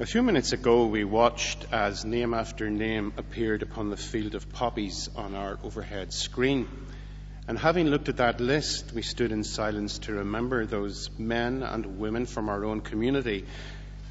A 0.00 0.06
few 0.06 0.22
minutes 0.22 0.54
ago, 0.54 0.86
we 0.86 1.04
watched 1.04 1.66
as 1.72 2.06
name 2.06 2.32
after 2.32 2.70
name 2.70 3.12
appeared 3.18 3.60
upon 3.60 3.90
the 3.90 3.98
field 3.98 4.34
of 4.34 4.50
poppies 4.50 5.10
on 5.14 5.34
our 5.34 5.58
overhead 5.62 6.14
screen. 6.14 6.68
And 7.46 7.58
having 7.58 7.88
looked 7.88 8.08
at 8.08 8.16
that 8.16 8.40
list, 8.40 8.94
we 8.94 9.02
stood 9.02 9.30
in 9.30 9.44
silence 9.44 9.98
to 9.98 10.14
remember 10.14 10.64
those 10.64 11.10
men 11.18 11.62
and 11.62 11.98
women 11.98 12.24
from 12.24 12.48
our 12.48 12.64
own 12.64 12.80
community 12.80 13.44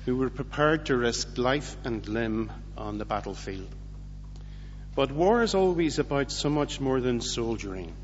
who 0.05 0.15
were 0.15 0.29
prepared 0.29 0.86
to 0.86 0.96
risk 0.96 1.39
life 1.39 1.75
and 1.83 2.07
limb 2.07 2.51
on 2.77 2.99
the 2.99 3.05
battlefield. 3.05 3.73
But 4.93 5.11
war 5.11 5.41
is 5.41 5.55
always 5.55 5.97
about 5.97 6.31
so 6.31 6.51
much 6.51 6.79
more 6.79 7.01
than 7.01 7.19
soldiering. 7.19 7.95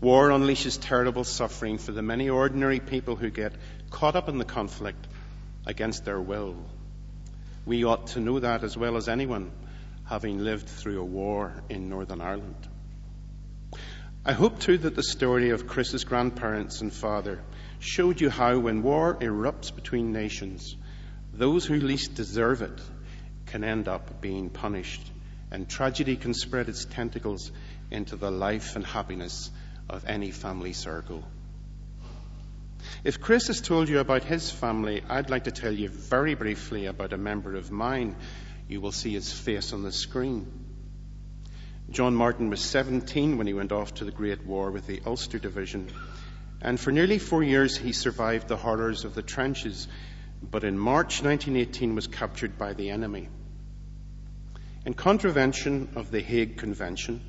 War 0.00 0.28
unleashes 0.28 0.78
terrible 0.80 1.24
suffering 1.24 1.78
for 1.78 1.90
the 1.90 2.00
many 2.00 2.30
ordinary 2.30 2.78
people 2.78 3.16
who 3.16 3.28
get 3.28 3.54
caught 3.90 4.14
up 4.14 4.28
in 4.28 4.38
the 4.38 4.44
conflict 4.44 5.08
against 5.66 6.04
their 6.04 6.20
will. 6.20 6.56
We 7.66 7.84
ought 7.84 8.08
to 8.08 8.20
know 8.20 8.40
that 8.40 8.64
as 8.64 8.76
well 8.76 8.96
as 8.96 9.08
anyone 9.08 9.50
having 10.04 10.38
lived 10.38 10.68
through 10.68 11.00
a 11.00 11.04
war 11.04 11.62
in 11.68 11.88
Northern 11.88 12.20
Ireland. 12.20 12.68
I 14.24 14.32
hope 14.32 14.58
too 14.58 14.78
that 14.78 14.96
the 14.96 15.02
story 15.02 15.50
of 15.50 15.66
Chris's 15.66 16.04
grandparents 16.04 16.80
and 16.80 16.92
father 16.92 17.40
showed 17.78 18.20
you 18.20 18.28
how 18.28 18.58
when 18.58 18.82
war 18.82 19.16
erupts 19.20 19.74
between 19.74 20.12
nations, 20.12 20.76
those 21.32 21.64
who 21.64 21.76
least 21.76 22.14
deserve 22.14 22.62
it 22.62 22.80
can 23.46 23.64
end 23.64 23.88
up 23.88 24.20
being 24.20 24.50
punished 24.50 25.10
and 25.50 25.68
tragedy 25.68 26.16
can 26.16 26.34
spread 26.34 26.68
its 26.68 26.84
tentacles 26.84 27.50
into 27.90 28.16
the 28.16 28.30
life 28.30 28.76
and 28.76 28.84
happiness 28.84 29.50
of 29.88 30.04
any 30.06 30.30
family 30.30 30.72
circle. 30.72 31.24
If 33.02 33.18
Chris 33.18 33.46
has 33.46 33.62
told 33.62 33.88
you 33.88 33.98
about 33.98 34.24
his 34.24 34.50
family, 34.50 35.02
I'd 35.08 35.30
like 35.30 35.44
to 35.44 35.50
tell 35.50 35.72
you 35.72 35.88
very 35.88 36.34
briefly 36.34 36.84
about 36.84 37.14
a 37.14 37.16
member 37.16 37.56
of 37.56 37.70
mine. 37.70 38.14
You 38.68 38.82
will 38.82 38.92
see 38.92 39.14
his 39.14 39.32
face 39.32 39.72
on 39.72 39.82
the 39.82 39.90
screen. 39.90 40.46
John 41.90 42.14
Martin 42.14 42.50
was 42.50 42.60
17 42.60 43.38
when 43.38 43.46
he 43.46 43.54
went 43.54 43.72
off 43.72 43.94
to 43.94 44.04
the 44.04 44.10
Great 44.10 44.44
War 44.44 44.70
with 44.70 44.86
the 44.86 45.00
Ulster 45.06 45.38
Division. 45.38 45.88
And 46.60 46.78
for 46.78 46.92
nearly 46.92 47.18
four 47.18 47.42
years, 47.42 47.74
he 47.74 47.92
survived 47.92 48.48
the 48.48 48.58
horrors 48.58 49.06
of 49.06 49.14
the 49.14 49.22
trenches, 49.22 49.88
but 50.42 50.62
in 50.62 50.78
March 50.78 51.22
1918 51.22 51.94
was 51.94 52.06
captured 52.06 52.58
by 52.58 52.74
the 52.74 52.90
enemy. 52.90 53.30
In 54.84 54.92
contravention 54.92 55.88
of 55.96 56.10
the 56.10 56.20
Hague 56.20 56.58
Convention, 56.58 57.22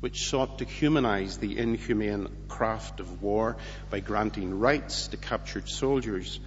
which 0.00 0.28
sought 0.28 0.58
to 0.58 0.64
humanize 0.64 1.38
the 1.38 1.58
inhumane 1.58 2.26
craft 2.48 3.00
of 3.00 3.22
war 3.22 3.56
by 3.90 4.00
granting 4.00 4.58
rights 4.58 5.08
to 5.08 5.16
captured 5.16 5.68
soldiers, 5.68 6.40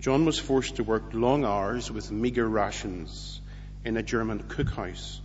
John 0.00 0.24
was 0.24 0.38
forced 0.38 0.76
to 0.76 0.84
work 0.84 1.12
long 1.12 1.44
hours 1.44 1.90
with 1.90 2.10
meager 2.10 2.48
rations 2.48 3.40
in 3.84 3.96
a 3.96 4.02
German 4.02 4.42
cookhouse, 4.42 5.20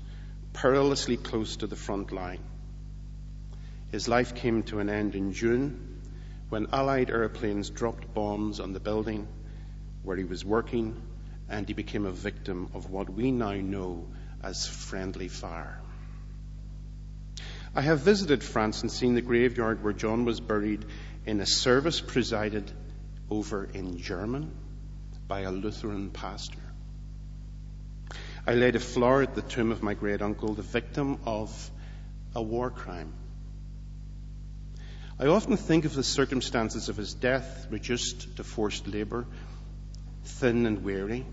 perilously 0.53 1.17
close 1.17 1.57
to 1.57 1.67
the 1.67 1.75
front 1.75 2.11
line. 2.11 2.43
His 3.91 4.07
life 4.07 4.35
came 4.35 4.63
to 4.63 4.79
an 4.79 4.89
end 4.89 5.15
in 5.15 5.33
June 5.33 6.01
when 6.49 6.67
Allied 6.71 7.09
airplanes 7.09 7.69
dropped 7.69 8.13
bombs 8.13 8.59
on 8.59 8.73
the 8.73 8.79
building 8.79 9.27
where 10.03 10.17
he 10.17 10.23
was 10.23 10.43
working, 10.43 11.01
and 11.49 11.67
he 11.67 11.73
became 11.73 12.05
a 12.05 12.11
victim 12.11 12.69
of 12.73 12.89
what 12.89 13.09
we 13.09 13.31
now 13.31 13.53
know 13.53 14.07
as 14.41 14.67
friendly 14.67 15.27
fire. 15.27 15.79
I 17.73 17.81
have 17.81 18.01
visited 18.01 18.43
France 18.43 18.81
and 18.81 18.91
seen 18.91 19.15
the 19.15 19.21
graveyard 19.21 19.81
where 19.81 19.93
John 19.93 20.25
was 20.25 20.41
buried 20.41 20.85
in 21.25 21.39
a 21.39 21.45
service 21.45 22.01
presided 22.01 22.69
over 23.29 23.63
in 23.63 23.97
German 23.97 24.51
by 25.27 25.41
a 25.41 25.51
Lutheran 25.51 26.09
pastor. 26.09 26.59
I 28.45 28.55
laid 28.55 28.75
a 28.75 28.79
flower 28.79 29.21
at 29.21 29.35
the 29.35 29.41
tomb 29.41 29.71
of 29.71 29.83
my 29.83 29.93
great 29.93 30.21
uncle, 30.21 30.53
the 30.53 30.63
victim 30.63 31.19
of 31.25 31.71
a 32.35 32.41
war 32.41 32.71
crime. 32.71 33.13
I 35.17 35.27
often 35.27 35.55
think 35.55 35.85
of 35.85 35.93
the 35.93 36.03
circumstances 36.03 36.89
of 36.89 36.97
his 36.97 37.13
death, 37.13 37.67
reduced 37.69 38.35
to 38.35 38.43
forced 38.43 38.87
labour, 38.87 39.27
thin 40.25 40.65
and 40.65 40.83
weary, 40.83 41.25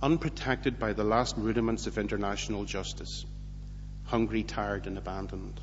unprotected 0.00 0.78
by 0.78 0.94
the 0.94 1.04
last 1.04 1.36
rudiments 1.36 1.86
of 1.86 1.98
international 1.98 2.64
justice, 2.64 3.26
hungry, 4.06 4.42
tired, 4.42 4.86
and 4.86 4.98
abandoned. 4.98 5.60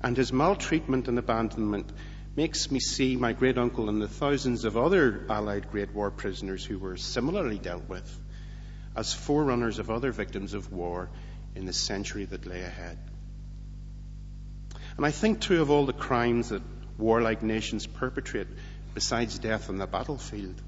And 0.00 0.16
his 0.16 0.32
maltreatment 0.32 1.08
and 1.08 1.18
abandonment 1.18 1.90
makes 2.34 2.70
me 2.70 2.80
see 2.80 3.16
my 3.16 3.32
great 3.32 3.58
uncle 3.58 3.88
and 3.88 4.00
the 4.00 4.08
thousands 4.08 4.64
of 4.64 4.76
other 4.76 5.26
Allied 5.28 5.70
Great 5.70 5.92
War 5.92 6.10
prisoners 6.10 6.64
who 6.64 6.78
were 6.78 6.96
similarly 6.96 7.58
dealt 7.58 7.88
with 7.88 8.20
as 8.96 9.12
forerunners 9.12 9.78
of 9.78 9.90
other 9.90 10.12
victims 10.12 10.54
of 10.54 10.72
war 10.72 11.10
in 11.54 11.66
the 11.66 11.72
century 11.72 12.24
that 12.26 12.46
lay 12.46 12.62
ahead. 12.62 12.98
And 14.96 15.06
I 15.06 15.10
think 15.10 15.40
too 15.40 15.62
of 15.62 15.70
all 15.70 15.86
the 15.86 15.92
crimes 15.92 16.50
that 16.50 16.62
warlike 16.98 17.42
nations 17.42 17.86
perpetrate 17.86 18.48
besides 18.94 19.38
death 19.38 19.70
on 19.70 19.78
the 19.78 19.86
battlefield. 19.86 20.60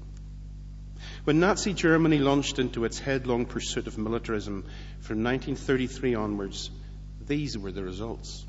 When 1.23 1.39
Nazi 1.39 1.73
Germany 1.73 2.19
launched 2.19 2.59
into 2.59 2.85
its 2.85 2.99
headlong 2.99 3.45
pursuit 3.45 3.87
of 3.87 3.97
militarism 3.97 4.63
from 4.99 5.23
1933 5.23 6.15
onwards, 6.15 6.69
these 7.25 7.57
were 7.57 7.71
the 7.71 7.83
results. 7.83 8.45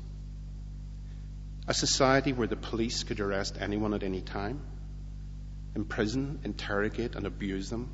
A 1.67 1.73
society 1.73 2.33
where 2.33 2.47
the 2.47 2.55
police 2.55 3.03
could 3.03 3.19
arrest 3.19 3.57
anyone 3.59 3.93
at 3.93 4.03
any 4.03 4.21
time, 4.21 4.61
imprison, 5.75 6.39
interrogate, 6.43 7.15
and 7.15 7.25
abuse 7.25 7.69
them. 7.69 7.89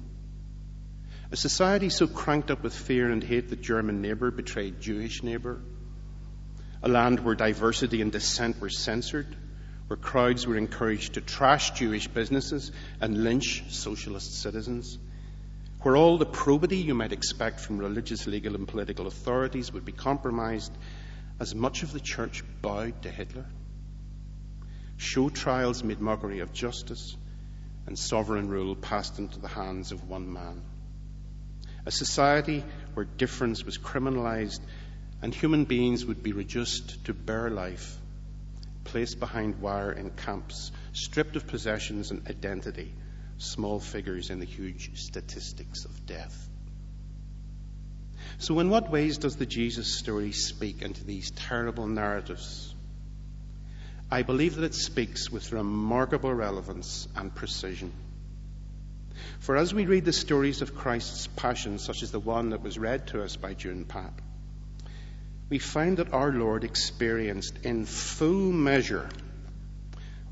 A 1.31 1.35
society 1.35 1.89
so 1.89 2.05
cranked 2.05 2.51
up 2.51 2.61
with 2.61 2.75
fear 2.75 3.09
and 3.09 3.23
hate 3.23 3.49
that 3.49 3.61
German 3.61 4.01
neighbour 4.01 4.29
betrayed 4.29 4.81
Jewish 4.81 5.23
neighbour. 5.23 5.61
A 6.83 6.89
land 6.89 7.21
where 7.21 7.35
diversity 7.35 8.01
and 8.01 8.11
dissent 8.11 8.59
were 8.61 8.69
censored, 8.69 9.35
where 9.93 9.97
crowds 9.99 10.47
were 10.47 10.57
encouraged 10.57 11.13
to 11.13 11.21
trash 11.21 11.69
Jewish 11.69 12.07
businesses 12.07 12.71
and 12.99 13.23
lynch 13.23 13.63
socialist 13.69 14.41
citizens, 14.41 14.97
where 15.83 15.95
all 15.95 16.17
the 16.17 16.25
probity 16.25 16.77
you 16.77 16.95
might 16.95 17.11
expect 17.11 17.59
from 17.59 17.77
religious, 17.77 18.25
legal, 18.25 18.55
and 18.55 18.67
political 18.67 19.05
authorities 19.05 19.71
would 19.71 19.85
be 19.85 19.91
compromised 19.91 20.75
as 21.39 21.53
much 21.53 21.83
of 21.83 21.93
the 21.93 21.99
church 21.99 22.43
bowed 22.63 23.03
to 23.03 23.11
Hitler. 23.11 23.45
Show 24.97 25.29
trials 25.29 25.83
made 25.83 26.01
mockery 26.01 26.39
of 26.39 26.53
justice, 26.53 27.15
and 27.85 27.95
sovereign 27.95 28.49
rule 28.49 28.75
passed 28.75 29.19
into 29.19 29.39
the 29.39 29.47
hands 29.47 29.91
of 29.91 30.09
one 30.09 30.33
man. 30.33 30.63
A 31.85 31.91
society 31.91 32.63
where 32.95 33.05
difference 33.05 33.63
was 33.63 33.77
criminalized 33.77 34.61
and 35.21 35.35
human 35.35 35.65
beings 35.65 36.03
would 36.03 36.23
be 36.23 36.31
reduced 36.31 37.05
to 37.05 37.13
bare 37.13 37.51
life, 37.51 37.95
placed 38.83 39.19
behind 39.19 39.61
wire 39.61 39.91
in 39.91 40.09
camps, 40.11 40.71
stripped 40.93 41.35
of 41.35 41.47
possessions 41.47 42.11
and 42.11 42.27
identity, 42.27 42.93
small 43.37 43.79
figures 43.79 44.29
in 44.29 44.39
the 44.39 44.45
huge 44.45 44.91
statistics 44.99 45.85
of 45.85 46.05
death. 46.05 46.49
So, 48.37 48.59
in 48.59 48.69
what 48.69 48.91
ways 48.91 49.17
does 49.17 49.35
the 49.35 49.45
Jesus 49.45 49.97
story 49.97 50.31
speak 50.31 50.81
into 50.81 51.03
these 51.03 51.31
terrible 51.31 51.87
narratives 51.87 52.73
I 54.13 54.21
believe 54.21 54.57
that 54.57 54.65
it 54.65 54.75
speaks 54.75 55.31
with 55.31 55.51
remarkable 55.51 56.31
relevance 56.31 57.07
and 57.15 57.33
precision. 57.33 57.91
For 59.39 59.57
as 59.57 59.73
we 59.73 59.87
read 59.87 60.05
the 60.05 60.13
stories 60.13 60.61
of 60.61 60.75
Christ's 60.75 61.25
passion, 61.25 61.79
such 61.79 62.03
as 62.03 62.11
the 62.11 62.19
one 62.19 62.51
that 62.51 62.61
was 62.61 62.77
read 62.77 63.07
to 63.07 63.23
us 63.23 63.37
by 63.37 63.55
June 63.55 63.85
Pat, 63.85 64.13
we 65.53 65.59
find 65.59 65.97
that 65.97 66.11
our 66.13 66.31
Lord 66.31 66.63
experienced 66.63 67.59
in 67.63 67.85
full 67.85 68.51
measure 68.51 69.07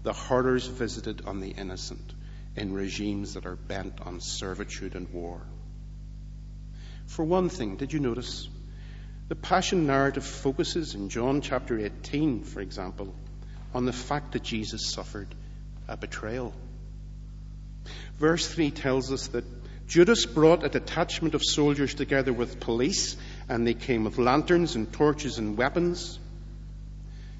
the 0.01 0.13
horrors 0.13 0.65
visited 0.65 1.27
on 1.27 1.39
the 1.39 1.49
innocent 1.49 2.15
in 2.55 2.73
regimes 2.73 3.35
that 3.35 3.45
are 3.45 3.55
bent 3.55 4.01
on 4.01 4.19
servitude 4.19 4.95
and 4.95 5.07
war. 5.13 5.39
For 7.05 7.23
one 7.23 7.49
thing, 7.49 7.75
did 7.75 7.93
you 7.93 7.99
notice? 7.99 8.49
The 9.27 9.35
Passion 9.35 9.85
narrative 9.85 10.25
focuses 10.25 10.95
in 10.95 11.09
John 11.09 11.41
chapter 11.41 11.77
18, 11.77 12.43
for 12.43 12.59
example, 12.59 13.13
on 13.75 13.85
the 13.85 13.93
fact 13.93 14.31
that 14.31 14.41
Jesus 14.41 14.91
suffered 14.91 15.27
a 15.87 15.97
betrayal. 15.97 16.51
Verse 18.17 18.47
3 18.47 18.71
tells 18.71 19.11
us 19.11 19.27
that 19.27 19.45
Judas 19.87 20.25
brought 20.25 20.63
a 20.63 20.69
detachment 20.69 21.35
of 21.35 21.43
soldiers 21.43 21.93
together 21.93 22.33
with 22.33 22.59
police, 22.59 23.17
and 23.51 23.67
they 23.67 23.73
came 23.73 24.05
with 24.05 24.17
lanterns 24.17 24.75
and 24.75 24.93
torches 24.93 25.37
and 25.37 25.57
weapons. 25.57 26.17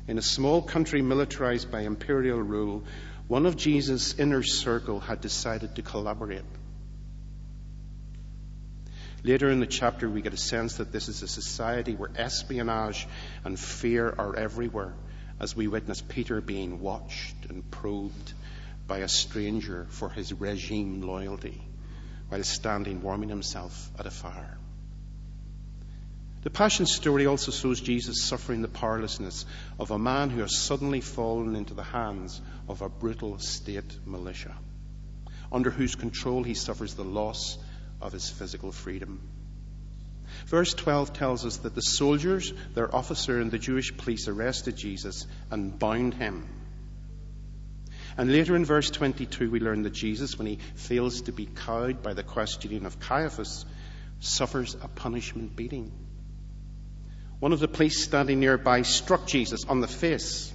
In 0.10 0.18
a 0.18 0.22
small 0.22 0.62
country 0.62 1.02
militarized 1.02 1.72
by 1.72 1.82
imperial 1.82 2.42
rule, 2.42 2.84
one 3.30 3.46
of 3.46 3.56
Jesus' 3.56 4.20
inner 4.20 4.44
circle 4.44 5.00
had 5.00 5.22
decided 5.22 5.76
to 5.76 5.82
collaborate. 5.82 6.44
Later 9.24 9.50
in 9.50 9.62
the 9.62 9.68
chapter, 9.68 10.10
we 10.10 10.22
get 10.22 10.34
a 10.34 10.38
sense 10.38 10.76
that 10.78 10.92
this 10.92 11.08
is 11.08 11.24
a 11.24 11.30
society 11.30 11.96
where 11.96 12.12
espionage 12.18 13.08
and 13.46 13.58
fear 13.58 14.14
are 14.18 14.36
everywhere 14.36 14.94
as 15.40 15.56
we 15.56 15.70
witness 15.70 16.02
Peter 16.02 16.42
being 16.42 16.82
watched 16.82 17.36
and 17.48 17.72
probed 17.72 18.34
by 18.86 18.98
a 18.98 19.08
stranger 19.08 19.88
for 19.92 20.10
his 20.10 20.34
regime 20.34 21.04
loyalty, 21.04 21.62
while 22.28 22.44
standing 22.44 23.02
warming 23.02 23.30
himself 23.30 23.90
at 23.98 24.06
a 24.06 24.12
fire. 24.12 24.58
The 26.44 26.50
Passion 26.50 26.88
story 26.88 27.28
also 27.28 27.52
shows 27.52 27.80
Jesus 27.80 28.24
suffering 28.24 28.64
the 28.64 28.68
powerlessness 28.68 29.46
of 29.80 29.92
a 29.92 30.00
man 30.00 30.32
who 30.32 30.42
has 30.42 30.58
suddenly 30.58 31.00
fallen 31.00 31.56
into 31.56 31.76
the 31.76 31.84
hands 31.84 32.42
of 32.68 32.82
a 32.82 32.90
brutal 32.90 33.38
state 33.38 34.00
militia, 34.08 34.56
under 35.52 35.70
whose 35.70 35.94
control 35.94 36.42
he 36.44 36.56
suffers 36.56 36.96
the 36.96 37.04
loss 37.04 37.60
of 38.02 38.12
his 38.12 38.28
physical 38.28 38.72
freedom. 38.72 39.22
Verse 40.48 40.74
12 40.74 41.14
tells 41.14 41.46
us 41.46 41.58
that 41.58 41.76
the 41.76 41.82
soldiers, 41.82 42.52
their 42.74 42.94
officer, 42.96 43.40
and 43.40 43.52
the 43.52 43.60
Jewish 43.60 43.96
police 43.96 44.28
arrested 44.28 44.76
Jesus 44.76 45.28
and 45.52 45.78
bound 45.78 46.16
him. 46.16 46.48
And 48.18 48.32
later 48.32 48.56
in 48.56 48.66
verse 48.66 48.90
22, 48.90 49.52
we 49.52 49.60
learn 49.60 49.84
that 49.84 49.94
Jesus, 49.94 50.40
when 50.40 50.48
he 50.48 50.60
fails 50.74 51.22
to 51.24 51.32
be 51.32 51.46
cowed 51.46 52.02
by 52.02 52.16
the 52.16 52.24
questioning 52.24 52.88
of 52.88 53.00
Caiaphas, 53.00 53.66
suffers 54.20 54.76
a 54.82 54.88
punishment 54.88 55.56
beating. 55.56 55.92
One 57.42 57.54
of 57.54 57.60
the 57.60 57.68
police 57.68 58.04
standing 58.04 58.40
nearby 58.40 58.84
struck 58.84 59.26
Jesus 59.26 59.66
on 59.66 59.82
the 59.82 59.88
face, 59.88 60.54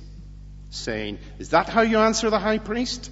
saying, 0.70 1.18
Is 1.40 1.48
that 1.48 1.68
how 1.68 1.82
you 1.82 1.98
answer 1.98 2.30
the 2.30 2.38
high 2.38 2.58
priest? 2.58 3.10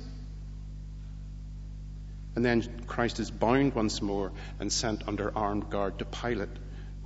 And 2.36 2.44
then 2.44 2.84
Christ 2.86 3.18
is 3.18 3.32
bound 3.32 3.74
once 3.74 4.00
more 4.00 4.30
and 4.60 4.72
sent 4.72 5.08
under 5.08 5.36
armed 5.36 5.70
guard 5.70 5.98
to 5.98 6.04
Pilate, 6.04 6.56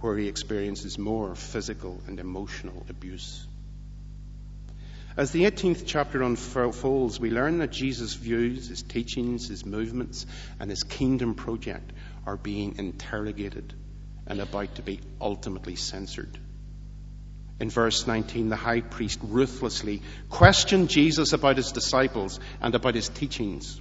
where 0.01 0.19
he 0.19 0.29
experiences 0.29 0.99
more 0.99 1.35
physical 1.35 2.03
and 2.07 2.21
emotional 2.21 2.85
abuse. 2.91 3.47
As 5.17 5.31
the 5.31 5.45
18th 5.45 5.85
chapter 5.87 6.23
unfolds, 6.23 7.19
we 7.19 7.31
learn 7.31 7.61
that 7.61 7.73
Jesus' 7.73 8.13
views, 8.13 8.69
his 8.69 8.83
teachings, 8.83 9.49
his 9.49 9.65
movements, 9.65 10.27
and 10.61 10.69
his 10.69 10.83
kingdom 10.83 11.35
project 11.35 11.95
are 12.27 12.37
being 12.37 12.75
interrogated 12.77 13.73
and 14.27 14.39
about 14.39 14.75
to 14.75 14.83
be 14.83 15.01
ultimately 15.19 15.75
censored. 15.75 16.39
In 17.61 17.71
verse 17.71 18.07
19, 18.07 18.49
the 18.49 18.57
high 18.57 18.81
priest 18.81 19.19
ruthlessly 19.23 20.03
questioned 20.31 20.89
Jesus 20.89 21.33
about 21.33 21.57
his 21.57 21.73
disciples 21.73 22.39
and 22.61 22.75
about 22.75 22.95
his 22.95 23.09
teachings. 23.09 23.81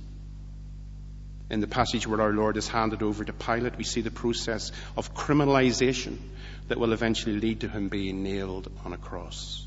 In 1.50 1.62
the 1.62 1.68
passage 1.68 2.07
where 2.07 2.21
our 2.21 2.33
Lord 2.33 2.57
is 2.57 2.68
handed 2.68 3.03
over 3.03 3.24
to 3.24 3.33
Pilate, 3.33 3.77
we 3.77 3.83
see 3.83 4.01
the 4.01 4.12
process 4.12 4.71
of 4.97 5.13
criminalization 5.13 6.18
that 6.68 6.79
will 6.79 6.91
eventually 6.91 7.39
lead 7.39 7.62
to 7.62 7.69
him 7.69 7.88
being 7.88 8.24
nailed 8.24 8.69
on 8.83 8.94
a 8.94 8.97
cross. 8.97 9.63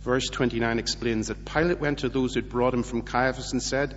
Verse 0.00 0.30
29 0.30 0.78
explains 0.78 1.28
that 1.28 1.44
Pilate 1.44 1.80
went 1.80 1.98
to 1.98 2.08
those 2.08 2.32
who 2.32 2.40
had 2.40 2.48
brought 2.48 2.72
him 2.72 2.82
from 2.82 3.02
Caiaphas 3.02 3.52
and 3.52 3.62
said, 3.62 3.94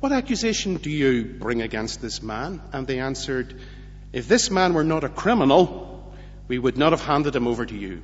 What 0.00 0.12
accusation 0.12 0.76
do 0.76 0.88
you 0.88 1.24
bring 1.24 1.60
against 1.60 2.00
this 2.00 2.22
man? 2.22 2.62
And 2.72 2.86
they 2.86 3.00
answered, 3.00 3.60
If 4.12 4.26
this 4.26 4.50
man 4.50 4.72
were 4.72 4.84
not 4.84 5.04
a 5.04 5.10
criminal, 5.10 5.93
we 6.48 6.58
would 6.58 6.76
not 6.76 6.92
have 6.92 7.04
handed 7.04 7.34
him 7.34 7.46
over 7.46 7.64
to 7.64 7.76
you. 7.76 8.02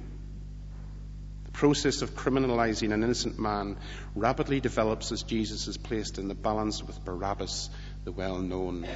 The 1.44 1.52
process 1.52 2.02
of 2.02 2.14
criminalizing 2.14 2.92
an 2.92 3.02
innocent 3.02 3.38
man 3.38 3.76
rapidly 4.14 4.60
develops 4.60 5.12
as 5.12 5.22
Jesus 5.22 5.68
is 5.68 5.76
placed 5.76 6.18
in 6.18 6.28
the 6.28 6.34
balance 6.34 6.82
with 6.82 7.04
Barabbas, 7.04 7.70
the 8.04 8.12
well 8.12 8.38
known 8.38 8.86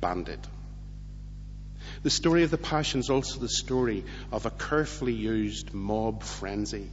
bandit. 0.00 0.46
The 2.02 2.10
story 2.10 2.42
of 2.42 2.50
the 2.50 2.58
Passion 2.58 3.00
is 3.00 3.10
also 3.10 3.38
the 3.38 3.48
story 3.48 4.04
of 4.30 4.44
a 4.44 4.50
carefully 4.50 5.12
used 5.12 5.72
mob 5.72 6.22
frenzy, 6.22 6.90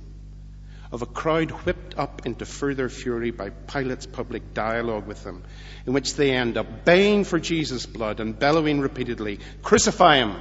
of 0.92 1.02
a 1.02 1.08
crowd 1.08 1.52
whipped 1.52 1.98
up 1.98 2.26
into 2.26 2.46
further 2.46 2.90
fury 2.90 3.32
by 3.32 3.50
Pilate's 3.50 4.06
public 4.06 4.54
dialogue 4.54 5.08
with 5.08 5.24
them, 5.24 5.44
in 5.86 5.94
which 5.94 6.16
they 6.16 6.32
end 6.32 6.58
up 6.58 6.86
baying 6.86 7.24
for 7.24 7.40
Jesus' 7.40 7.86
blood 7.86 8.20
and 8.20 8.38
bellowing 8.38 8.80
repeatedly, 8.80 9.40
Crucify 9.62 10.18
him! 10.18 10.36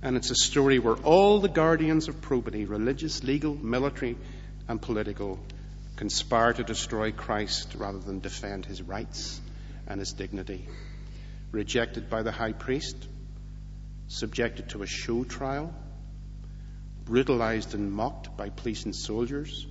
And 0.00 0.16
it's 0.16 0.30
a 0.30 0.36
story 0.36 0.78
where 0.78 0.94
all 0.94 1.40
the 1.40 1.48
guardians 1.48 2.08
of 2.08 2.20
probity, 2.20 2.64
religious, 2.64 3.24
legal, 3.24 3.54
military, 3.54 4.16
and 4.68 4.80
political, 4.80 5.40
conspire 5.96 6.52
to 6.52 6.62
destroy 6.62 7.10
Christ 7.10 7.74
rather 7.76 7.98
than 7.98 8.20
defend 8.20 8.64
his 8.64 8.80
rights 8.80 9.40
and 9.88 9.98
his 9.98 10.12
dignity. 10.12 10.68
Rejected 11.50 12.08
by 12.08 12.22
the 12.22 12.30
high 12.30 12.52
priest, 12.52 12.96
subjected 14.06 14.68
to 14.70 14.82
a 14.82 14.86
show 14.86 15.24
trial, 15.24 15.74
brutalized 17.04 17.74
and 17.74 17.90
mocked 17.90 18.36
by 18.36 18.50
police 18.50 18.84
and 18.84 18.94
soldiers, 18.94 19.66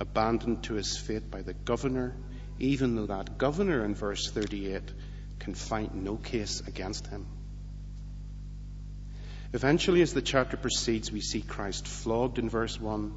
abandoned 0.00 0.62
to 0.64 0.74
his 0.74 0.96
fate 0.96 1.30
by 1.30 1.42
the 1.42 1.52
governor, 1.52 2.14
even 2.58 2.94
though 2.94 3.06
that 3.06 3.36
governor 3.36 3.84
in 3.84 3.94
verse 3.94 4.30
38 4.30 4.82
can 5.40 5.54
find 5.54 6.04
no 6.04 6.16
case 6.16 6.62
against 6.66 7.06
him. 7.08 7.26
Eventually, 9.54 10.02
as 10.02 10.12
the 10.12 10.20
chapter 10.20 10.58
proceeds, 10.58 11.10
we 11.10 11.22
see 11.22 11.40
Christ 11.40 11.88
flogged 11.88 12.38
in 12.38 12.50
verse 12.50 12.78
1, 12.78 13.14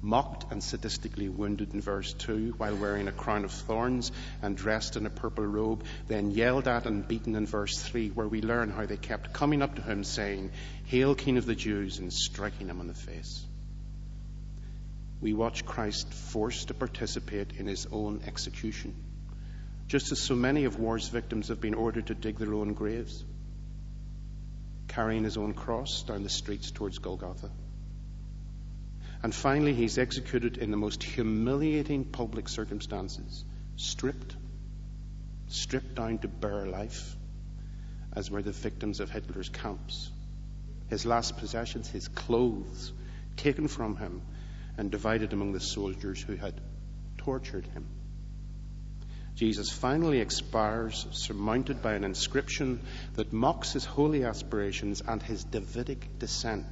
mocked 0.00 0.50
and 0.50 0.62
sadistically 0.62 1.28
wounded 1.28 1.74
in 1.74 1.82
verse 1.82 2.14
2 2.14 2.54
while 2.56 2.74
wearing 2.74 3.06
a 3.06 3.12
crown 3.12 3.44
of 3.44 3.50
thorns 3.50 4.12
and 4.40 4.56
dressed 4.56 4.96
in 4.96 5.04
a 5.04 5.10
purple 5.10 5.44
robe, 5.44 5.84
then 6.08 6.30
yelled 6.30 6.68
at 6.68 6.86
and 6.86 7.06
beaten 7.06 7.36
in 7.36 7.44
verse 7.44 7.78
3, 7.82 8.08
where 8.08 8.26
we 8.26 8.40
learn 8.40 8.70
how 8.70 8.86
they 8.86 8.96
kept 8.96 9.34
coming 9.34 9.60
up 9.60 9.74
to 9.74 9.82
him 9.82 10.04
saying, 10.04 10.52
Hail, 10.86 11.14
King 11.14 11.36
of 11.36 11.44
the 11.44 11.54
Jews, 11.54 11.98
and 11.98 12.10
striking 12.10 12.68
him 12.68 12.80
on 12.80 12.86
the 12.86 12.94
face. 12.94 13.44
We 15.20 15.34
watch 15.34 15.66
Christ 15.66 16.14
forced 16.14 16.68
to 16.68 16.74
participate 16.74 17.52
in 17.58 17.66
his 17.66 17.86
own 17.92 18.22
execution, 18.26 18.94
just 19.86 20.12
as 20.12 20.18
so 20.18 20.34
many 20.34 20.64
of 20.64 20.78
war's 20.78 21.08
victims 21.08 21.48
have 21.48 21.60
been 21.60 21.74
ordered 21.74 22.06
to 22.06 22.14
dig 22.14 22.38
their 22.38 22.54
own 22.54 22.72
graves 22.72 23.22
carrying 24.94 25.24
his 25.24 25.36
own 25.36 25.54
cross 25.54 26.02
down 26.02 26.22
the 26.22 26.28
streets 26.28 26.70
towards 26.70 26.98
Golgotha. 26.98 27.50
And 29.22 29.34
finally, 29.34 29.72
he's 29.72 29.98
executed 29.98 30.58
in 30.58 30.70
the 30.70 30.76
most 30.76 31.02
humiliating 31.02 32.04
public 32.04 32.48
circumstances, 32.48 33.44
stripped, 33.76 34.36
stripped 35.46 35.94
down 35.94 36.18
to 36.18 36.28
bare 36.28 36.66
life, 36.66 37.16
as 38.12 38.30
were 38.30 38.42
the 38.42 38.52
victims 38.52 39.00
of 39.00 39.10
Hitler's 39.10 39.48
camps. 39.48 40.10
His 40.88 41.06
last 41.06 41.38
possessions, 41.38 41.88
his 41.88 42.08
clothes, 42.08 42.92
taken 43.36 43.68
from 43.68 43.96
him 43.96 44.20
and 44.76 44.90
divided 44.90 45.32
among 45.32 45.52
the 45.52 45.60
soldiers 45.60 46.20
who 46.20 46.36
had 46.36 46.60
tortured 47.16 47.66
him. 47.66 47.86
Jesus 49.34 49.70
finally 49.70 50.20
expires, 50.20 51.06
surmounted 51.12 51.82
by 51.82 51.94
an 51.94 52.04
inscription 52.04 52.80
that 53.14 53.32
mocks 53.32 53.72
his 53.72 53.84
holy 53.84 54.24
aspirations 54.24 55.00
and 55.00 55.22
his 55.22 55.44
Davidic 55.44 56.18
descent. 56.18 56.66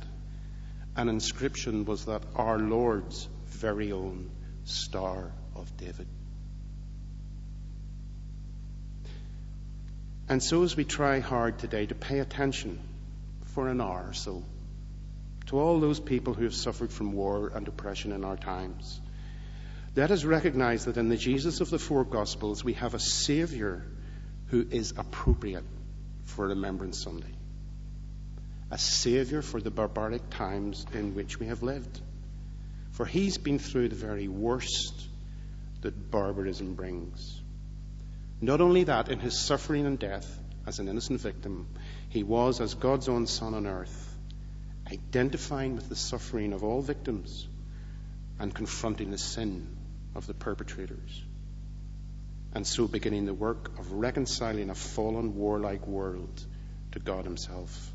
An 0.94 1.08
inscription 1.08 1.84
was 1.84 2.04
that 2.04 2.22
our 2.36 2.58
Lord's 2.58 3.28
very 3.46 3.92
own 3.92 4.30
Star 4.64 5.32
of 5.56 5.74
David. 5.76 6.06
And 10.28 10.42
so, 10.42 10.62
as 10.62 10.76
we 10.76 10.84
try 10.84 11.18
hard 11.18 11.58
today 11.58 11.86
to 11.86 11.94
pay 11.94 12.20
attention 12.20 12.78
for 13.46 13.68
an 13.68 13.80
hour 13.80 14.06
or 14.08 14.12
so 14.12 14.44
to 15.46 15.58
all 15.58 15.80
those 15.80 15.98
people 15.98 16.34
who 16.34 16.44
have 16.44 16.54
suffered 16.54 16.92
from 16.92 17.12
war 17.12 17.50
and 17.52 17.66
oppression 17.66 18.12
in 18.12 18.24
our 18.24 18.36
times, 18.36 19.00
let 19.96 20.12
us 20.12 20.24
recognize 20.24 20.84
that 20.84 20.96
in 20.96 21.08
the 21.08 21.16
Jesus 21.16 21.60
of 21.60 21.68
the 21.68 21.78
four 21.78 22.04
Gospels, 22.04 22.62
we 22.62 22.74
have 22.74 22.94
a 22.94 23.00
Savior 23.00 23.84
who 24.46 24.64
is 24.70 24.94
appropriate 24.96 25.64
for 26.24 26.46
Remembrance 26.46 27.02
Sunday. 27.02 27.34
A 28.70 28.78
Savior 28.78 29.42
for 29.42 29.60
the 29.60 29.70
barbaric 29.70 30.30
times 30.30 30.86
in 30.94 31.16
which 31.16 31.40
we 31.40 31.46
have 31.46 31.64
lived. 31.64 32.00
For 32.92 33.04
he's 33.04 33.36
been 33.36 33.58
through 33.58 33.88
the 33.88 33.96
very 33.96 34.28
worst 34.28 35.08
that 35.80 36.10
barbarism 36.10 36.74
brings. 36.74 37.40
Not 38.40 38.60
only 38.60 38.84
that, 38.84 39.08
in 39.08 39.18
his 39.18 39.38
suffering 39.38 39.86
and 39.86 39.98
death 39.98 40.38
as 40.66 40.78
an 40.78 40.88
innocent 40.88 41.20
victim, 41.20 41.66
he 42.10 42.22
was, 42.22 42.60
as 42.60 42.74
God's 42.74 43.08
own 43.08 43.26
Son 43.26 43.54
on 43.54 43.66
earth, 43.66 44.16
identifying 44.90 45.74
with 45.74 45.88
the 45.88 45.96
suffering 45.96 46.52
of 46.52 46.62
all 46.62 46.80
victims 46.80 47.48
and 48.38 48.54
confronting 48.54 49.10
the 49.10 49.18
sin 49.18 49.78
of 50.14 50.26
the 50.26 50.34
perpetrators, 50.34 51.22
and 52.54 52.66
so 52.66 52.88
beginning 52.88 53.26
the 53.26 53.34
work 53.34 53.78
of 53.78 53.92
reconciling 53.92 54.70
a 54.70 54.74
fallen, 54.74 55.36
warlike 55.36 55.86
world 55.86 56.44
to 56.92 56.98
God 56.98 57.24
Himself. 57.24 57.92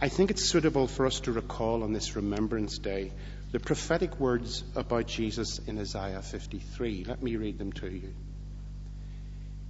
I 0.00 0.08
think 0.10 0.30
it's 0.30 0.44
suitable 0.44 0.86
for 0.86 1.06
us 1.06 1.20
to 1.20 1.32
recall 1.32 1.82
on 1.82 1.92
this 1.92 2.16
Remembrance 2.16 2.78
Day 2.78 3.12
the 3.52 3.60
prophetic 3.60 4.20
words 4.20 4.62
about 4.74 5.06
Jesus 5.06 5.58
in 5.60 5.78
Isaiah 5.78 6.20
53. 6.20 7.04
Let 7.04 7.22
me 7.22 7.36
read 7.36 7.58
them 7.58 7.72
to 7.72 7.90
you. 7.90 8.12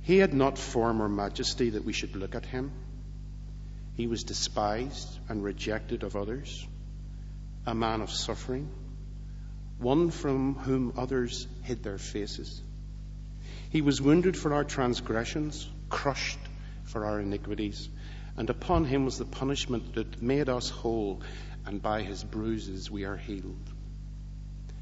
He 0.02 0.18
had 0.18 0.34
not 0.34 0.58
form 0.58 1.00
or 1.00 1.08
majesty 1.08 1.70
that 1.70 1.84
we 1.84 1.92
should 1.92 2.16
look 2.16 2.34
at 2.34 2.44
him. 2.44 2.72
He 3.94 4.08
was 4.08 4.24
despised 4.24 5.18
and 5.28 5.44
rejected 5.44 6.02
of 6.02 6.16
others, 6.16 6.66
a 7.64 7.74
man 7.74 8.00
of 8.00 8.10
suffering 8.10 8.68
one 9.78 10.10
from 10.10 10.54
whom 10.54 10.92
others 10.96 11.46
hid 11.62 11.82
their 11.82 11.98
faces. 11.98 12.62
He 13.70 13.82
was 13.82 14.00
wounded 14.00 14.36
for 14.36 14.54
our 14.54 14.64
transgressions, 14.64 15.68
crushed 15.90 16.38
for 16.84 17.04
our 17.04 17.20
iniquities, 17.20 17.88
and 18.36 18.48
upon 18.48 18.84
him 18.84 19.04
was 19.04 19.18
the 19.18 19.24
punishment 19.24 19.94
that 19.94 20.22
made 20.22 20.48
us 20.48 20.70
whole, 20.70 21.22
and 21.66 21.82
by 21.82 22.02
his 22.02 22.22
bruises 22.22 22.90
we 22.90 23.04
are 23.04 23.16
healed. 23.16 23.70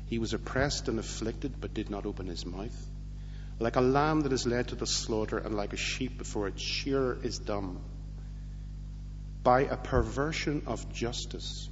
He 0.07 0.19
was 0.19 0.35
oppressed 0.35 0.89
and 0.89 0.99
afflicted, 0.99 1.61
but 1.61 1.75
did 1.75 1.91
not 1.91 2.07
open 2.07 2.27
his 2.27 2.45
mouth. 2.45 2.87
Like 3.59 3.77
a 3.77 3.81
lamb 3.81 4.23
that 4.23 4.33
is 4.33 4.47
led 4.47 4.69
to 4.69 4.75
the 4.75 4.87
slaughter, 4.87 5.39
and 5.39 5.57
like 5.57 5.73
a 5.73 5.77
sheep 5.77 6.19
before 6.19 6.49
its 6.49 6.63
shearer 6.63 7.19
is 7.23 7.39
dumb. 7.39 7.81
By 9.43 9.63
a 9.63 9.77
perversion 9.77 10.63
of 10.67 10.93
justice, 10.93 11.69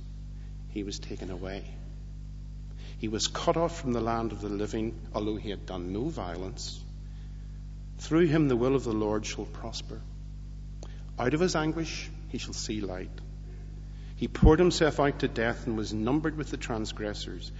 he 0.70 0.82
was 0.82 0.98
taken 0.98 1.30
away. 1.30 1.64
He 3.02 3.08
was 3.08 3.26
cut 3.26 3.56
off 3.56 3.80
from 3.80 3.92
the 3.92 4.00
land 4.00 4.30
of 4.30 4.40
the 4.40 4.48
living, 4.48 4.94
although 5.12 5.34
he 5.34 5.50
had 5.50 5.66
done 5.66 5.92
no 5.92 6.04
violence. 6.04 6.80
Through 7.98 8.26
him 8.26 8.46
the 8.46 8.54
will 8.54 8.76
of 8.76 8.84
the 8.84 8.92
Lord 8.92 9.26
shall 9.26 9.44
prosper. 9.44 10.00
Out 11.18 11.34
of 11.34 11.40
his 11.40 11.56
anguish 11.56 12.08
he 12.28 12.38
shall 12.38 12.52
see 12.54 12.80
light. 12.80 13.10
He 14.14 14.28
poured 14.28 14.60
himself 14.60 15.00
out 15.00 15.18
to 15.18 15.26
death 15.26 15.66
and 15.66 15.76
was 15.76 15.92
numbered 15.92 16.36
with 16.36 16.52
the 16.52 16.56
transgressors, 16.56 17.50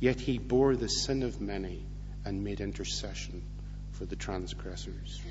yet 0.00 0.18
he 0.18 0.38
bore 0.38 0.74
the 0.74 0.88
sin 0.88 1.22
of 1.22 1.40
many 1.40 1.86
and 2.24 2.42
made 2.42 2.60
intercession 2.60 3.44
for 3.92 4.04
the 4.04 4.16
transgressors. 4.16 5.22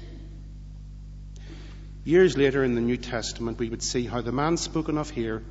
Years 2.06 2.38
later 2.38 2.64
in 2.64 2.76
the 2.76 2.80
New 2.80 2.96
Testament, 2.96 3.60
we 3.60 3.68
would 3.68 3.84
see 3.84 4.06
how 4.06 4.22
the 4.22 4.32
man 4.32 4.56
spoken 4.56 4.98
of 4.98 5.10
here 5.10 5.44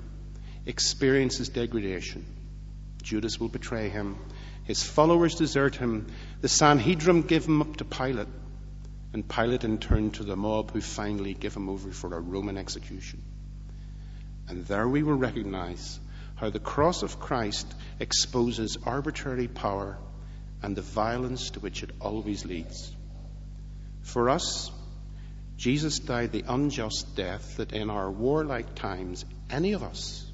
experiences 0.65 1.51
degradation. 1.51 2.25
Judas 3.07 3.39
will 3.39 3.49
betray 3.49 3.89
him. 3.89 4.17
His 4.65 4.83
followers 4.83 5.37
desert 5.37 5.77
him. 5.77 6.09
The 6.41 6.49
Sanhedrin 6.49 7.23
give 7.23 7.45
him 7.47 7.63
up 7.63 7.77
to 7.77 7.85
Pilate. 7.85 8.27
And 9.13 9.29
Pilate 9.29 9.63
in 9.63 9.79
turn 9.79 10.11
to 10.13 10.25
the 10.25 10.35
mob 10.35 10.73
who 10.73 10.81
finally 10.81 11.33
give 11.33 11.55
him 11.55 11.69
over 11.69 11.93
for 11.93 12.13
a 12.13 12.21
Roman 12.21 12.59
execution. 12.59 13.23
And 14.49 14.67
there 14.67 14.89
we 14.89 15.05
will 15.05 15.15
recognize 15.15 16.01
how 16.35 16.51
the 16.51 16.59
cross 16.59 17.05
of 17.05 17.21
Christ 17.21 17.73
exposes 18.01 18.77
arbitrary 18.85 19.47
power 19.47 19.99
and 20.61 20.75
the 20.75 20.83
violence 20.83 21.51
to 21.51 21.61
which 21.61 21.85
it 21.85 21.91
always 22.01 22.45
leads. 22.45 22.93
For 24.03 24.31
us, 24.31 24.73
Jesus 25.57 26.01
died 26.01 26.33
the 26.33 26.45
unjust 26.49 27.15
death 27.15 27.59
that 27.59 27.73
in 27.73 27.89
our 27.89 28.11
warlike 28.11 28.75
times 28.75 29.25
any 29.49 29.75
of 29.75 29.85
us 29.85 30.26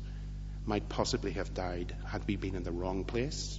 might 0.65 0.89
possibly 0.89 1.33
have 1.33 1.55
died 1.55 1.95
had 2.07 2.27
we 2.27 2.37
been 2.37 2.55
in 2.55 2.63
the 2.63 2.73
wrong 2.73 3.05
place, 3.05 3.59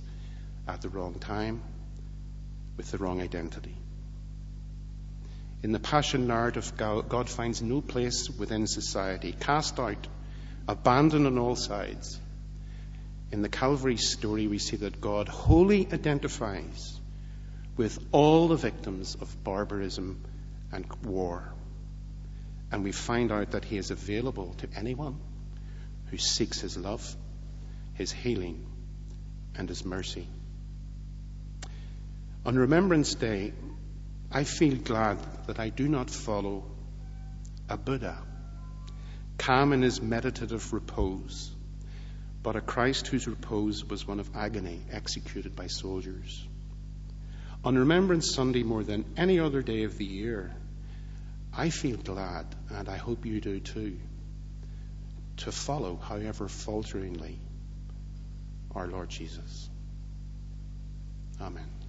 at 0.67 0.81
the 0.81 0.89
wrong 0.89 1.15
time, 1.15 1.62
with 2.77 2.89
the 2.91 2.98
wrong 2.98 3.22
identity. 3.22 3.75
In 5.62 5.72
the 5.72 5.79
Passion 5.79 6.27
narrative, 6.27 6.74
God 6.77 7.29
finds 7.29 7.62
no 7.62 7.81
place 7.81 8.29
within 8.29 8.67
society, 8.67 9.33
cast 9.38 9.79
out, 9.79 10.07
abandoned 10.67 11.27
on 11.27 11.38
all 11.38 11.55
sides. 11.55 12.19
In 13.31 13.41
the 13.41 13.50
Calvary 13.50 13.98
story, 13.98 14.48
we 14.48 14.60
see 14.60 14.77
that 14.77 15.01
God 15.01 15.27
wholly 15.27 15.88
identifies 15.91 17.00
with 17.75 17.98
all 18.12 18.48
the 18.48 18.55
victims 18.55 19.15
of 19.15 19.43
barbarism 19.43 20.24
and 20.72 20.86
war. 21.03 21.53
And 22.72 22.83
we 22.83 22.91
find 22.91 23.31
out 23.31 23.51
that 23.51 23.65
He 23.65 23.77
is 23.77 23.91
available 23.91 24.53
to 24.60 24.67
anyone 24.75 25.19
who 26.13 26.20
seeks 26.20 26.62
His 26.62 26.77
love, 26.77 27.15
His 27.96 28.12
healing, 28.12 28.63
and 29.55 29.67
His 29.67 29.84
mercy. 29.84 30.27
On 32.46 32.55
Remembrance 32.55 33.15
Day, 33.15 33.51
I 34.32 34.43
feel 34.43 34.75
glad 34.75 35.17
that 35.48 35.60
I 35.60 35.70
do 35.70 35.88
not 35.88 36.12
follow 36.12 36.65
a 37.67 37.77
Buddha, 37.77 38.15
calm 39.39 39.74
in 39.74 39.82
his 39.82 40.03
meditative 40.03 40.72
repose, 40.72 41.50
but 42.43 42.55
a 42.55 42.62
Christ 42.62 43.08
whose 43.08 43.27
repose 43.27 43.84
was 43.84 44.08
one 44.08 44.20
of 44.20 44.29
agony 44.36 44.82
executed 44.91 45.55
by 45.55 45.65
soldiers. 45.65 46.48
On 47.63 47.75
Remembrance 47.75 48.36
Sunday, 48.36 48.62
more 48.62 48.84
than 48.84 49.03
any 49.17 49.39
other 49.39 49.63
day 49.63 49.82
of 49.86 49.98
the 49.98 50.05
year, 50.05 50.53
I 51.51 51.72
feel 51.72 51.98
glad, 51.98 52.46
and 52.70 52.88
I 52.88 52.98
hope 52.98 53.25
you 53.25 53.41
do 53.41 53.60
too, 53.60 53.98
to 55.43 55.51
follow, 55.51 55.97
however 55.97 56.47
falteringly, 56.47 57.38
our 58.73 58.88
Lord 58.88 59.09
Jesus. 59.09 59.69
Amen. 61.41 61.82